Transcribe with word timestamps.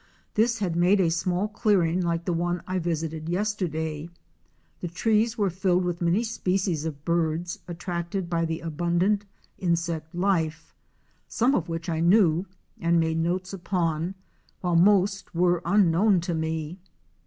This 0.33 0.57
had 0.57 0.75
made 0.75 0.99
a 0.99 1.11
small 1.11 1.47
clearing 1.47 2.01
like 2.01 2.25
the 2.25 2.33
one 2.33 2.63
I 2.65 2.79
visited 2.79 3.29
yesterday. 3.29 4.09
The 4.79 4.87
trees 4.87 5.37
were 5.37 5.51
filled 5.51 5.85
with 5.85 6.01
many 6.01 6.23
species 6.23 6.85
of 6.85 7.05
birds 7.05 7.59
attracted 7.67 8.27
by 8.27 8.45
the 8.45 8.61
abundant 8.61 9.25
insect 9.59 10.15
life, 10.15 10.73
some 11.27 11.53
of 11.53 11.69
which 11.69 11.87
I 11.87 11.99
knew 11.99 12.47
and 12.79 12.99
made 12.99 13.19
notes 13.19 13.53
upon,: 13.53 14.15
while 14.61 14.75
most 14.75 15.35
were 15.35 15.61
unknown 15.65 16.19
to 16.21 16.33
me. 16.33 16.79